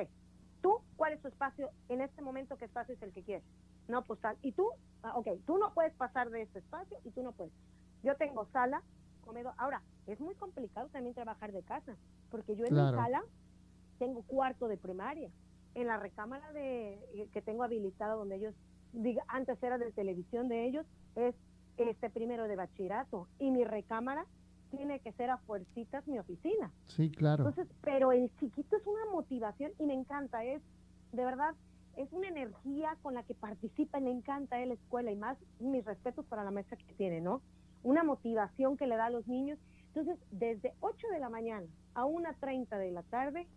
[0.61, 2.57] tú, ¿cuál es tu espacio en este momento?
[2.57, 3.43] ¿Qué espacio es el que quieres?
[3.87, 4.37] No, pues tal.
[4.41, 4.69] Y tú,
[5.03, 7.53] ah, ok, tú no puedes pasar de este espacio y tú no puedes.
[8.03, 8.81] Yo tengo sala,
[9.21, 9.53] comedor.
[9.57, 11.95] Ahora, es muy complicado también trabajar de casa,
[12.29, 13.23] porque yo en mi sala
[13.99, 15.29] tengo cuarto de primaria.
[15.75, 18.55] En la recámara de, eh, que tengo habilitada, donde ellos,
[18.93, 20.85] diga, antes era de televisión de ellos,
[21.15, 21.35] es
[21.77, 23.27] este primero de bachillerato.
[23.39, 24.25] Y mi recámara
[24.69, 26.71] tiene que ser a fuercitas mi oficina.
[26.87, 27.47] Sí, claro.
[27.47, 30.61] Entonces, pero el chiquito es una motivación y me encanta, es
[31.11, 31.55] de verdad,
[31.95, 35.83] es una energía con la que participa y me encanta la escuela y más mis
[35.85, 37.41] respetos para la maestra que tiene, ¿no?
[37.83, 39.57] Una motivación que le da a los niños
[39.97, 43.47] entonces, desde 8 de la mañana a 1.30 de la tarde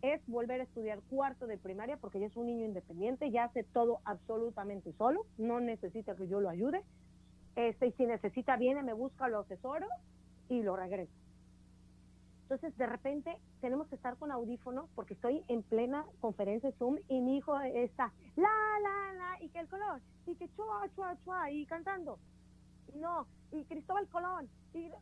[0.00, 3.64] es volver a estudiar cuarto de primaria porque ya es un niño independiente, ya hace
[3.64, 6.82] todo absolutamente solo, no necesita que yo lo ayude.
[7.54, 9.86] Este, y si necesita, viene, me busca, lo asesoro
[10.50, 11.12] y lo regreso.
[12.42, 17.20] Entonces, de repente, tenemos que estar con audífonos porque estoy en plena conferencia Zoom y
[17.20, 18.50] mi hijo está la,
[18.82, 22.18] la, la, y que el color, y que chua, chua, chua, y cantando.
[22.96, 24.48] No, y Cristóbal Colón,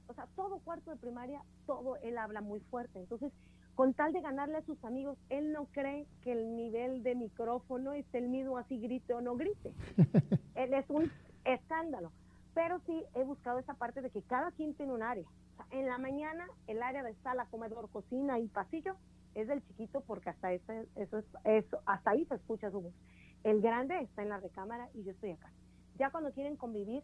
[0.08, 3.00] o sea, todo cuarto de primaria, todo él habla muy fuerte.
[3.00, 3.32] Entonces,
[3.74, 7.94] con tal de ganarle a sus amigos, él no cree que el nivel de micrófono
[7.94, 9.72] es el mismo así grite o no grite.
[10.54, 11.10] él es un
[11.44, 12.12] escándalo.
[12.54, 15.26] Pero sí he buscado esa parte de que cada quien tiene un área.
[15.70, 18.96] en la mañana el área de sala, comedor, cocina y pasillo
[19.34, 22.94] es del chiquito porque hasta ese, eso, es, eso hasta ahí se escucha su voz.
[23.44, 25.52] El grande está en la recámara y yo estoy acá.
[25.98, 27.02] Ya cuando quieren convivir,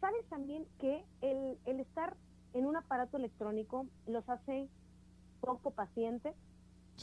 [0.00, 2.16] ¿sabes también que el, el estar
[2.52, 4.68] en un aparato electrónico los hace
[5.40, 6.34] poco pacientes,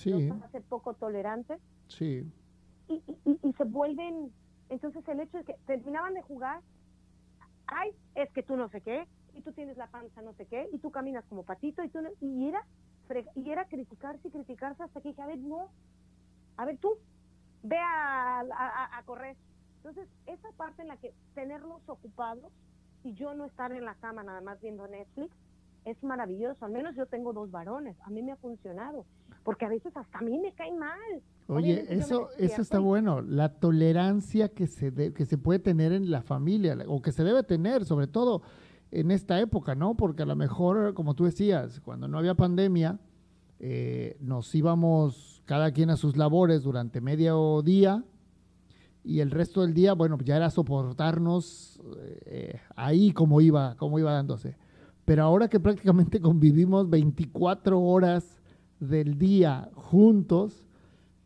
[0.06, 1.60] los hace poco tolerantes?
[1.88, 2.32] Sí.
[2.88, 4.32] Y, y, y, se vuelven,
[4.70, 6.62] entonces el hecho de que terminaban de jugar,
[7.68, 10.68] ay, es que tú no sé qué, y tú tienes la panza no sé qué,
[10.74, 12.66] y tú caminas como patito, y tú y era,
[13.36, 15.70] y era criticarse y criticarse hasta que dije, a ver, no,
[16.58, 16.98] a ver tú,
[17.64, 18.40] ve a,
[18.98, 19.38] a correr.
[19.78, 22.52] Entonces, esa parte en la que tenerlos ocupados
[23.04, 25.32] y yo no estar en la cama nada más viendo Netflix,
[25.88, 26.66] es maravilloso.
[26.66, 29.06] Al menos yo tengo dos varones, a mí me ha funcionado,
[29.44, 31.22] porque a veces hasta a mí me cae mal.
[31.48, 36.22] Oye, eso, eso está bueno, la tolerancia que se, que se puede tener en la
[36.22, 38.42] familia, o que se debe tener, sobre todo
[38.92, 39.96] en esta época, ¿no?
[39.96, 43.00] Porque a lo mejor, como tú decías, cuando no había pandemia,
[43.60, 48.04] eh, nos íbamos cada quien a sus labores durante medio día
[49.04, 51.82] y el resto del día, bueno, ya era soportarnos
[52.26, 54.58] eh, ahí como iba, como iba dándose.
[55.08, 58.42] Pero ahora que prácticamente convivimos 24 horas
[58.82, 60.68] del día juntos,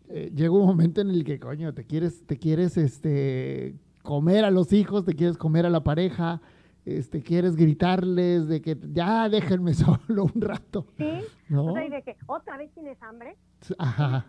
[0.07, 4.51] eh, llega un momento en el que, coño, te quieres, te quieres este, comer a
[4.51, 6.43] los hijos, te quieres comer a la pareja,
[6.85, 10.87] este, quieres gritarles de que ya déjenme solo un rato.
[10.97, 11.09] Sí,
[11.55, 13.37] o sea, y de que otra vez tienes hambre.
[13.77, 14.25] Ajá.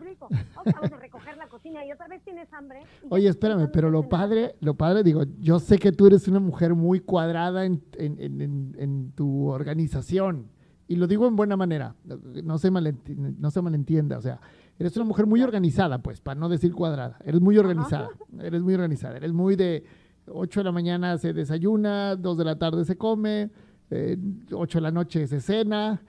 [0.57, 2.81] Otra vez a recoger la cocina y otra vez tienes hambre.
[3.09, 6.75] Oye, espérame, pero lo padre, lo padre, digo, yo sé que tú eres una mujer
[6.75, 10.51] muy cuadrada en, en, en, en tu organización.
[10.89, 14.41] Y lo digo en buena manera, no se, no se malentienda, o sea,
[14.79, 17.19] eres una mujer muy organizada, pues, para no decir cuadrada.
[17.25, 18.11] Eres muy organizada,
[18.41, 19.85] eres muy organizada, eres muy de
[20.27, 23.51] 8 de la mañana se desayuna, 2 de la tarde se come,
[23.91, 24.17] eh,
[24.53, 26.03] 8 de la noche se cena,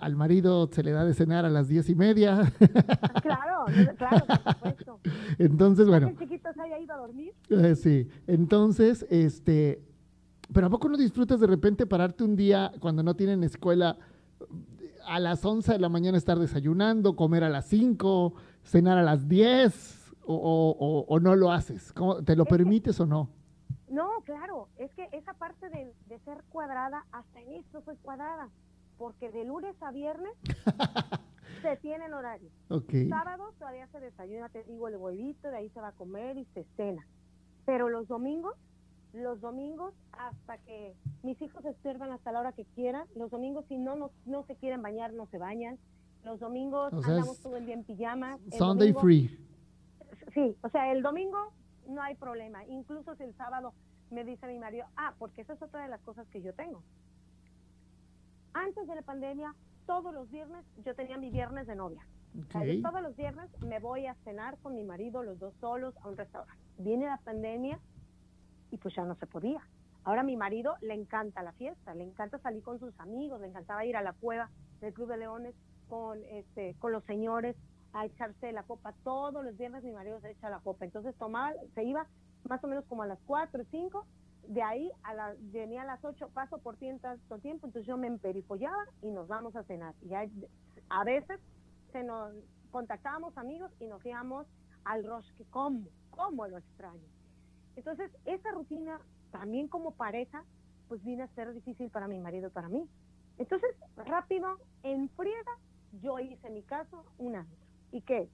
[0.00, 2.52] al marido se le da de cenar a las 10 y media.
[3.22, 3.64] Claro,
[3.96, 5.00] claro, por supuesto.
[5.38, 6.08] Entonces, bueno.
[6.08, 7.32] ¿El chiquito se haya ido a dormir?
[7.48, 9.82] Eh, sí, entonces, este,
[10.52, 13.98] pero ¿a poco no disfrutas de repente pararte un día cuando no tienen escuela
[15.06, 19.28] a las 11 de la mañana estar desayunando, comer a las 5, cenar a las
[19.28, 21.92] 10 o, o, no lo haces?
[22.24, 23.28] ¿Te lo permites o no?
[23.94, 28.50] No, claro, es que esa parte de, ser cuadrada, hasta en esto soy cuadrada,
[28.98, 30.32] porque de lunes a viernes
[31.62, 32.52] se tienen horarios.
[32.68, 33.08] Okay.
[33.08, 36.44] Sábado todavía se desayuna, te digo, el huevito, de ahí se va a comer y
[36.46, 37.06] se cena.
[37.66, 38.56] Pero los domingos,
[39.12, 43.64] los domingos hasta que mis hijos se despiertan hasta la hora que quieran, los domingos
[43.68, 45.78] si no, no, se quieren bañar, no se bañan.
[46.24, 48.38] Los domingos andamos todo el día en pijama.
[48.58, 49.38] Sunday free.
[50.32, 51.52] Sí, o sea, el domingo
[51.86, 52.64] no hay problema.
[52.66, 53.72] Incluso si el sábado
[54.10, 56.82] me dice mi marido, ah, porque esa es otra de las cosas que yo tengo.
[58.52, 59.54] Antes de la pandemia,
[59.86, 62.06] todos los viernes, yo tenía mi viernes de novia.
[62.82, 66.16] todos los viernes me voy a cenar con mi marido, los dos solos, a un
[66.16, 66.62] restaurante.
[66.78, 67.78] Viene la pandemia
[68.70, 69.60] y pues ya no se podía.
[70.04, 73.48] Ahora a mi marido le encanta la fiesta, le encanta salir con sus amigos, le
[73.48, 75.54] encantaba ir a la cueva del Club de Leones
[75.88, 77.56] con, este, con los señores,
[77.94, 78.92] a echarse la copa.
[79.04, 80.84] Todos los viernes mi marido se echa la copa.
[80.84, 82.06] Entonces tomaba, se iba
[82.48, 84.06] más o menos como a las 4 o 5.
[84.48, 87.08] De ahí a la, venía a las 8, paso por tiempo,
[87.40, 89.94] tiempo, entonces yo me emperifollaba y nos vamos a cenar.
[90.02, 91.40] Y a veces
[91.92, 92.34] se nos
[92.70, 94.46] contactábamos amigos y nos íbamos
[94.84, 95.86] al Roche, ¿cómo?
[96.10, 97.08] ¿Cómo lo extraño?
[97.76, 100.44] Entonces, esa rutina, también como pareja,
[100.88, 102.86] pues viene a ser difícil para mi marido para mí.
[103.38, 105.58] Entonces, rápido, en friega,
[106.02, 107.63] yo hice mi caso un año.
[107.94, 108.28] ¿Y qué?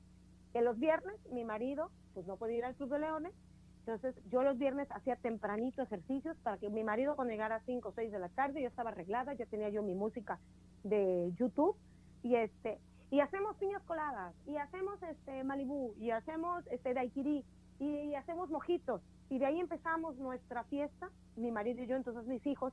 [0.54, 3.34] Que los viernes mi marido pues no podía ir al Club de Leones,
[3.80, 7.90] entonces yo los viernes hacía tempranito ejercicios para que mi marido cuando llegara a 5
[7.90, 10.40] o 6 de la tarde ya estaba arreglada, ya tenía yo mi música
[10.82, 11.76] de YouTube
[12.22, 12.78] y este
[13.10, 17.44] y hacemos piñas coladas y hacemos este Malibú y hacemos este daiquiri
[17.80, 22.46] y, hacemos mojitos y de ahí empezamos nuestra fiesta, mi marido y yo, entonces mis
[22.46, 22.72] hijos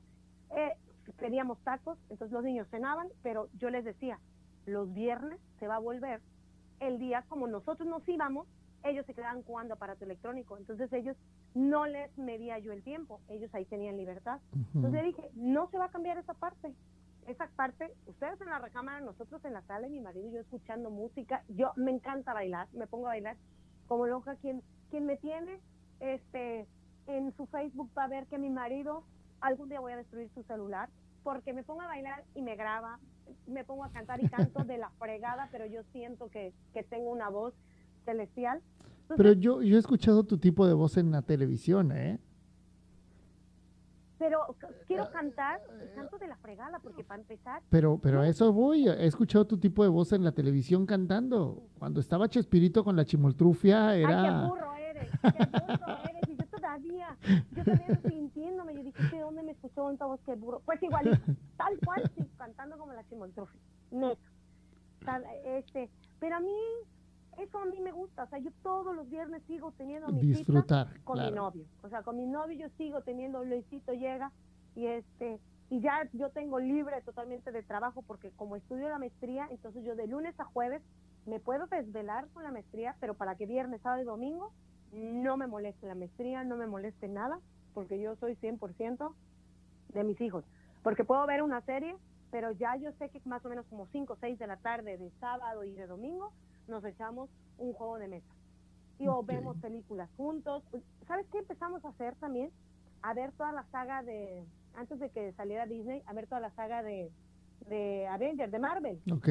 [0.56, 0.72] eh,
[1.18, 4.18] pedíamos tacos, entonces los niños cenaban, pero yo les decía,
[4.64, 6.22] los viernes se va a volver
[6.80, 8.46] el día, como nosotros nos íbamos,
[8.84, 10.56] ellos se quedaban jugando aparato electrónico.
[10.56, 11.16] Entonces ellos
[11.54, 14.40] no les medía yo el tiempo, ellos ahí tenían libertad.
[14.74, 16.74] Entonces dije, no se va a cambiar esa parte.
[17.26, 20.90] Esa parte, ustedes en la recámara, nosotros en la sala, mi marido y yo escuchando
[20.90, 21.44] música.
[21.48, 23.36] Yo me encanta bailar, me pongo a bailar
[23.86, 24.36] como loca.
[24.36, 25.60] Quien, quien me tiene
[26.00, 26.66] este,
[27.06, 29.04] en su Facebook va a ver que mi marido
[29.40, 30.88] algún día voy a destruir su celular
[31.22, 32.98] porque me pongo a bailar y me graba,
[33.46, 37.10] me pongo a cantar y canto de la fregada, pero yo siento que, que tengo
[37.10, 37.54] una voz
[38.04, 38.60] celestial.
[39.16, 42.18] pero yo, yo he escuchado tu tipo de voz en la televisión, ¿eh?
[44.18, 45.60] pero quiero cantar,
[45.94, 47.62] canto de la fregada, porque para empezar...
[47.70, 51.62] Pero, pero a eso voy, he escuchado tu tipo de voz en la televisión cantando.
[51.78, 54.22] Cuando estaba Chespirito con la chimoltrufia era...
[54.22, 56.37] Ay, qué burro eres, qué burro eres,
[56.84, 60.60] y yo todavía sintiéndome, yo dije, ¿de dónde me escuchó tanta voz que burro?
[60.64, 61.18] Pues igualito,
[61.56, 63.60] tal cual, sí, cantando como la chimoltrufia,
[63.90, 64.20] neto.
[65.04, 66.56] Tal, este, pero a mí
[67.38, 68.24] eso a mí me gusta.
[68.24, 71.64] O sea, yo todos los viernes sigo teniendo mi Disfrutar, cita con mi novio.
[71.82, 74.32] O sea, con mi novio yo sigo teniendo, Luisito llega
[74.74, 79.46] y este y ya yo tengo libre totalmente de trabajo porque como estudio la maestría,
[79.50, 80.82] entonces yo de lunes a jueves
[81.26, 84.52] me puedo desvelar con la maestría, pero para que viernes, sábado y domingo
[84.92, 87.40] no me moleste la maestría, no me moleste nada,
[87.74, 89.12] porque yo soy 100%
[89.94, 90.44] de mis hijos.
[90.82, 91.96] Porque puedo ver una serie,
[92.30, 94.96] pero ya yo sé que más o menos como 5 o 6 de la tarde
[94.96, 96.32] de sábado y de domingo
[96.66, 98.34] nos echamos un juego de mesa.
[98.98, 100.62] Y o vemos películas juntos.
[101.06, 102.50] ¿Sabes qué empezamos a hacer también?
[103.02, 106.50] A ver toda la saga de, antes de que saliera Disney, a ver toda la
[106.50, 107.10] saga de,
[107.68, 109.00] de Avengers, de Marvel.
[109.12, 109.28] Ok.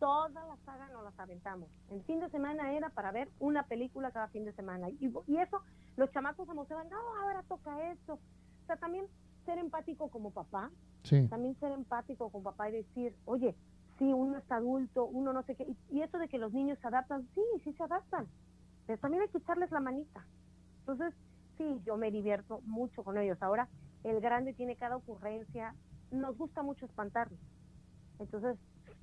[0.00, 1.68] Toda la saga nos las aventamos.
[1.90, 4.88] El fin de semana era para ver una película cada fin de semana.
[4.88, 5.62] Y, y eso,
[5.96, 8.14] los chamacos se emocionan, no, ahora toca esto.
[8.14, 9.06] O sea, también
[9.44, 10.70] ser empático como papá.
[11.04, 11.28] Sí.
[11.28, 13.54] También ser empático con papá y decir, oye,
[13.98, 15.66] sí, uno está adulto, uno no sé qué.
[15.90, 18.26] Y, eso de que los niños se adaptan, sí, sí se adaptan.
[18.86, 20.24] Pero también hay que echarles la manita.
[20.80, 21.14] Entonces,
[21.58, 23.40] sí, yo me divierto mucho con ellos.
[23.42, 23.68] Ahora,
[24.02, 25.74] el grande tiene cada ocurrencia.
[26.10, 27.38] Nos gusta mucho espantarlos.
[28.18, 28.56] Entonces,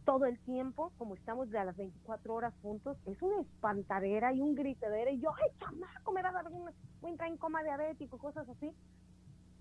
[0.06, 4.41] todo el tiempo, como estamos de a las 24 horas juntos, es una espantadera y
[4.41, 5.12] un gritadera.
[5.12, 6.69] Y yo, ay, chamaco, me va a dar un,
[7.04, 8.71] entrar en coma diabético, cosas así.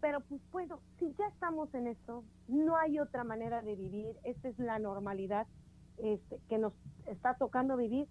[0.01, 4.49] Pero pues bueno, si ya estamos en esto, no hay otra manera de vivir, esta
[4.49, 5.47] es la normalidad
[5.99, 6.75] este, que nos
[7.07, 8.07] está tocando vivir.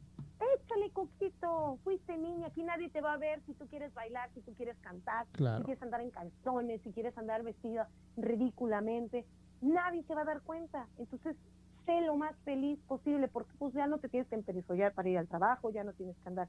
[0.56, 4.42] Échale coquito, fuiste niña, aquí nadie te va a ver si tú quieres bailar, si
[4.42, 9.26] tú quieres cantar, si quieres andar en calzones, si quieres andar vestida ridículamente,
[9.62, 10.88] nadie se va a dar cuenta.
[10.98, 11.38] Entonces,
[11.86, 15.18] sé lo más feliz posible, porque pues ya no te tienes que emperifollar para ir
[15.18, 16.48] al trabajo, ya no tienes que andar,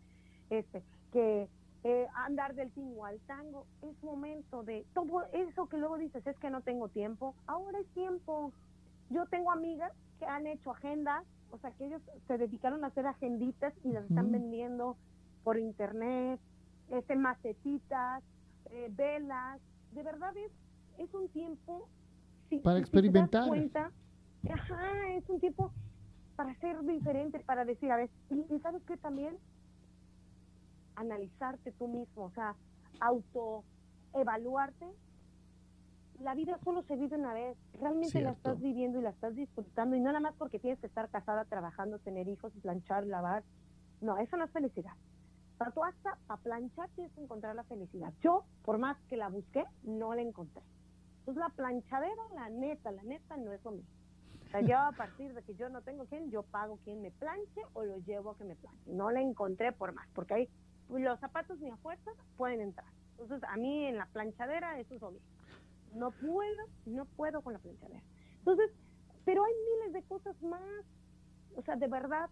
[0.51, 1.49] este, que
[1.85, 6.37] eh, andar del tingo al tango, es momento de todo eso que luego dices, es
[6.38, 8.53] que no tengo tiempo, ahora es tiempo.
[9.11, 13.07] Yo tengo amigas que han hecho agendas, o sea, que ellos se dedicaron a hacer
[13.07, 14.96] agenditas y las están vendiendo
[15.44, 16.40] por internet,
[16.90, 18.25] este, macetitas,
[18.70, 19.61] eh, velas,
[19.92, 20.51] de verdad es,
[20.99, 21.88] es un tiempo...
[22.64, 23.49] para experimentar.
[24.53, 25.73] Ajá, es un tiempo
[26.37, 29.39] para ser diferente, para decir, a ver, y, y sabes que también
[30.97, 32.57] analizarte tú mismo, o sea,
[33.01, 34.87] autoevaluarte.
[36.21, 39.97] La vida solo se vive una vez, realmente la estás viviendo y la estás disfrutando
[39.97, 43.45] y no nada más porque tienes que estar casada, trabajando, tener hijos, planchar, lavar.
[44.01, 44.93] No, eso no es felicidad.
[45.59, 48.13] Pero tú hasta a planchar tienes que encontrar la felicidad.
[48.21, 50.63] Yo, por más que la busqué, no la encontré.
[51.21, 53.96] Entonces la planchadera, la neta, la neta no es lo mismo.
[54.57, 57.61] Sea, yo a partir de que yo no tengo quien, yo pago quien me planche
[57.75, 58.90] o lo llevo a que me planche.
[58.90, 60.49] No la encontré por más, porque hay
[60.88, 62.88] los zapatos ni a fuerza pueden entrar.
[63.19, 65.21] Entonces, a mí en la planchadera eso es obvio.
[65.95, 68.03] No puedo, no puedo con la planchadera.
[68.38, 68.71] Entonces,
[69.25, 70.62] pero hay miles de cosas más.
[71.57, 72.31] O sea, de verdad,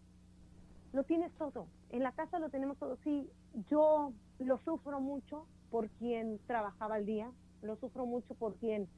[0.92, 1.66] lo tienes todo.
[1.90, 2.96] En la casa lo tenemos todo.
[3.04, 3.28] Sí,
[3.68, 7.30] yo lo sufro mucho por quien trabajaba al día,
[7.62, 8.88] lo sufro mucho por quien,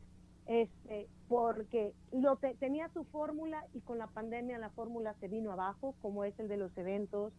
[0.46, 5.94] este, porque lo tenía su fórmula y con la pandemia la fórmula se vino abajo,
[6.00, 7.32] como es el de los eventos,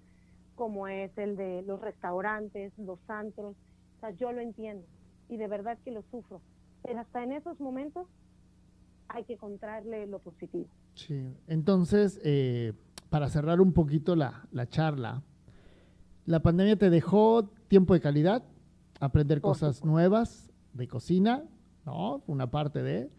[0.56, 3.56] como es el de los restaurantes, los antros.
[3.98, 4.86] O sea, yo lo entiendo
[5.30, 6.42] y de verdad que lo sufro.
[6.84, 8.08] Pero hasta en esos momentos
[9.08, 10.68] hay que encontrarle lo positivo.
[10.96, 12.74] Sí, entonces, eh,
[13.10, 15.22] para cerrar un poquito la, la, charla,
[16.26, 18.44] la pandemia te dejó tiempo de calidad,
[19.00, 21.44] aprender cosas nuevas de cocina,
[21.88, 22.22] ¿no?
[22.28, 23.10] Una parte de,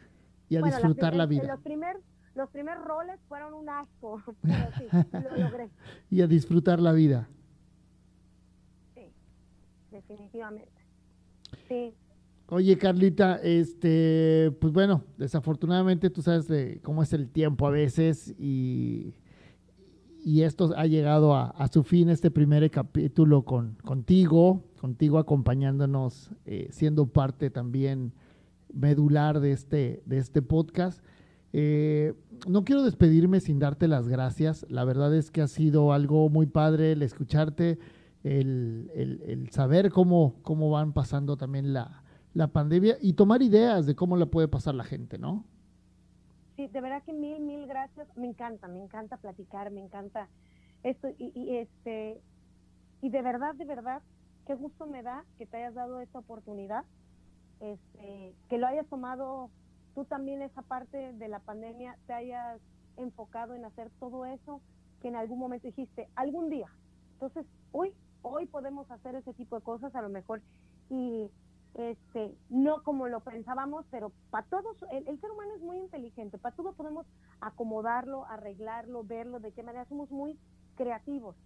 [0.50, 1.44] y a disfrutar la, vida.
[1.48, 2.02] Los primeros
[2.34, 5.70] los primeros roles fueron un asco, pero sí, lo logré.
[6.10, 7.28] y a disfrutar la vida.
[8.94, 9.10] Sí,
[9.90, 10.70] definitivamente.
[11.66, 11.94] Sí.
[12.50, 18.34] Oye, Carlita, este, pues bueno, desafortunadamente tú sabes de cómo es el tiempo a veces
[18.38, 19.14] y,
[20.24, 26.30] y esto ha llegado a, a, su fin, este primer capítulo con, contigo, contigo acompañándonos,
[26.46, 28.12] eh, siendo parte también
[28.72, 31.02] medular de este, de este podcast.
[31.52, 32.14] Eh,
[32.46, 34.66] no quiero despedirme sin darte las gracias.
[34.68, 37.78] La verdad es que ha sido algo muy padre el escucharte,
[38.22, 42.02] el, saber cómo, cómo van pasando también la,
[42.52, 45.44] pandemia y tomar ideas de cómo la puede pasar la gente, ¿no?
[46.54, 48.06] Sí, de verdad que mil, mil gracias.
[48.16, 50.28] Me encanta, me encanta platicar, me encanta
[50.84, 52.20] esto y, y este
[53.00, 54.02] y de verdad, de verdad,
[54.46, 56.84] qué gusto me da que te hayas dado esta oportunidad
[57.60, 59.50] este, que lo hayas tomado
[59.94, 62.60] tú también esa parte de la pandemia, te hayas
[62.96, 64.60] enfocado en hacer todo eso
[65.00, 66.68] que en algún momento dijiste, algún día.
[67.14, 67.92] Entonces, hoy,
[68.22, 70.42] hoy podemos hacer ese tipo de cosas a lo mejor
[70.90, 71.30] y
[71.74, 76.54] este, no como lo pensábamos, pero para todos, el, ser humano es muy inteligente, para
[76.54, 77.06] todo podemos
[77.40, 80.38] acomodarlo, arreglarlo, verlo, de qué manera somos muy
[80.76, 81.36] creativos,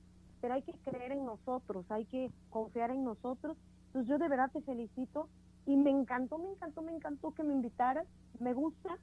[0.41, 3.57] pero hay que creer en nosotros, hay que confiar en nosotros.
[3.89, 5.29] Entonces yo de verdad te felicito
[5.67, 8.07] y me encantó, me encantó, me encantó que me invitaras,
[8.41, 8.99] me gusta.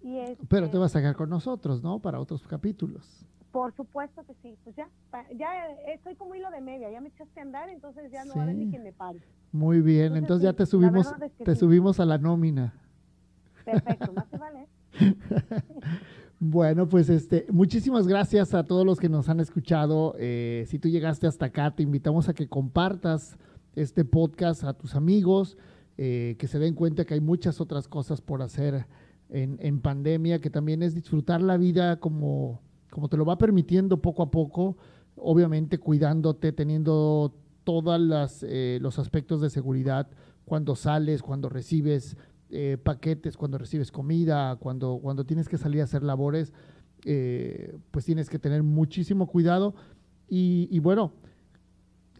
[0.00, 0.16] Y
[0.48, 1.98] pero te este vas a sacar con nosotros, ¿no?
[1.98, 3.26] Para otros capítulos.
[3.50, 4.88] Por supuesto que sí, pues ya,
[5.36, 8.40] ya estoy como hilo de media, ya me echaste a andar, entonces ya no va
[8.40, 9.20] a haber ni quien me pare.
[9.52, 11.12] Muy bien, entonces, ya te subimos,
[11.44, 12.74] te subimos a la nómina.
[13.64, 14.68] Perfecto, más vale.
[16.40, 20.14] Bueno, pues este, muchísimas gracias a todos los que nos han escuchado.
[20.20, 23.36] Eh, si tú llegaste hasta acá, te invitamos a que compartas
[23.74, 25.58] este podcast a tus amigos,
[25.98, 28.86] eh, que se den cuenta que hay muchas otras cosas por hacer
[29.28, 34.00] en, en, pandemia, que también es disfrutar la vida como, como te lo va permitiendo
[34.00, 34.78] poco a poco,
[35.16, 37.34] obviamente cuidándote, teniendo
[37.68, 40.08] todos eh, los aspectos de seguridad
[40.46, 42.16] cuando sales, cuando recibes
[42.48, 46.54] eh, paquetes, cuando recibes comida, cuando, cuando tienes que salir a hacer labores,
[47.04, 49.74] eh, pues tienes que tener muchísimo cuidado.
[50.30, 51.12] Y, bueno,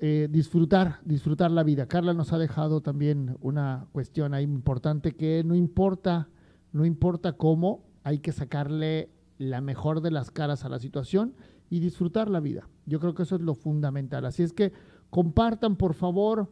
[0.00, 1.86] disfrutar, disfrutar la vida.
[1.86, 6.28] Carla nos ha dejado también una cuestión ahí importante que no importa,
[6.72, 11.34] no importa cómo, hay que sacarle la mejor de las caras a la situación
[11.70, 12.68] y disfrutar la vida.
[12.86, 14.24] Yo creo que eso es lo fundamental.
[14.24, 14.72] Así es que
[15.10, 16.50] compartan, por favor,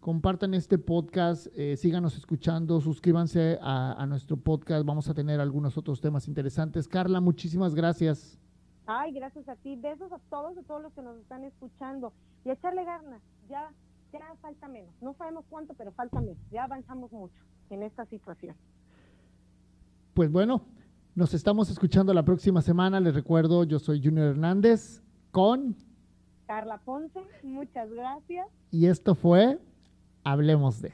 [0.00, 6.00] compartan este podcast, eh, síganos escuchando, suscríbanse a, nuestro podcast, vamos a tener algunos otros
[6.00, 6.88] temas interesantes.
[6.88, 8.38] Carla, muchísimas gracias.
[8.86, 12.12] Ay, gracias a ti, besos a todos, a todos los que nos están escuchando
[12.44, 13.70] y echarle ganas, ya,
[14.12, 18.54] ya falta menos, no sabemos cuánto, pero falta menos, ya avanzamos mucho en esta situación.
[20.14, 20.62] Pues bueno,
[21.14, 25.76] nos estamos escuchando la próxima semana, les recuerdo, yo soy Junior Hernández con...
[26.46, 28.46] Carla Ponce, muchas gracias.
[28.70, 29.58] Y esto fue
[30.24, 30.92] Hablemos de...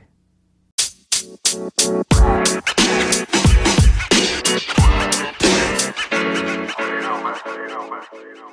[7.01, 7.35] Know, man.
[7.69, 8.51] Know,